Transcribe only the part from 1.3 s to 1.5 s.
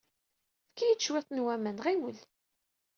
n